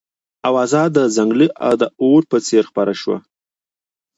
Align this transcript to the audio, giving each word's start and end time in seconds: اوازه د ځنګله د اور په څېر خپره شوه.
اوازه 0.49 0.81
د 0.97 0.97
ځنګله 1.15 1.47
د 1.81 1.83
اور 2.01 2.21
په 2.31 2.37
څېر 2.47 2.63
خپره 2.71 2.93
شوه. 3.01 3.17